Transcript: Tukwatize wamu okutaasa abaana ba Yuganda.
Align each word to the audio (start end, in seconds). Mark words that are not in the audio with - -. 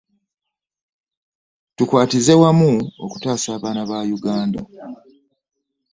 Tukwatize 1.75 2.33
wamu 2.41 2.71
okutaasa 3.05 3.49
abaana 3.57 3.81
ba 3.89 3.97
Yuganda. 4.11 4.59